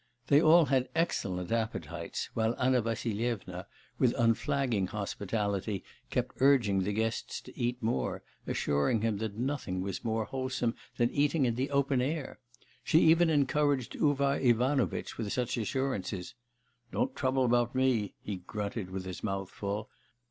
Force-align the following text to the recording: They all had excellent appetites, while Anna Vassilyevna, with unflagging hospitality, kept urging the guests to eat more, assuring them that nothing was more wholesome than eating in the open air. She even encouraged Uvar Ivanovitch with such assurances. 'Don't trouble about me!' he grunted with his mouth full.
They 0.29 0.41
all 0.41 0.65
had 0.65 0.89
excellent 0.95 1.51
appetites, 1.51 2.31
while 2.33 2.55
Anna 2.59 2.81
Vassilyevna, 2.81 3.67
with 3.99 4.15
unflagging 4.17 4.87
hospitality, 4.87 5.83
kept 6.09 6.33
urging 6.39 6.81
the 6.81 6.91
guests 6.91 7.39
to 7.41 7.55
eat 7.55 7.83
more, 7.83 8.23
assuring 8.47 9.01
them 9.01 9.17
that 9.19 9.35
nothing 9.37 9.79
was 9.81 10.03
more 10.03 10.25
wholesome 10.25 10.73
than 10.97 11.11
eating 11.11 11.45
in 11.45 11.53
the 11.53 11.69
open 11.69 12.01
air. 12.01 12.39
She 12.83 12.99
even 13.01 13.29
encouraged 13.29 13.93
Uvar 13.93 14.39
Ivanovitch 14.39 15.19
with 15.19 15.31
such 15.31 15.55
assurances. 15.55 16.33
'Don't 16.91 17.15
trouble 17.15 17.45
about 17.45 17.75
me!' 17.75 18.15
he 18.23 18.37
grunted 18.37 18.89
with 18.89 19.05
his 19.05 19.23
mouth 19.23 19.51
full. 19.51 19.87